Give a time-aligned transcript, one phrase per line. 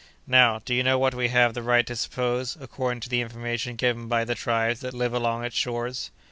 [0.25, 3.75] Now, do you know what we have the right to suppose, according to the information
[3.75, 6.09] given by the tribes that live along its shores?"